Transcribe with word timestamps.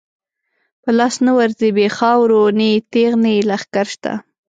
په 0.83 0.89
لاس 0.97 1.15
نه 1.25 1.31
ورځی 1.39 1.69
بی 1.77 1.87
خاورو، 1.97 2.41
نه 2.57 2.65
یې 2.71 2.77
تیغ 2.91 3.11
نه 3.23 3.29
یی 3.35 3.41
لښکر 3.49 3.87
شته 3.93 4.13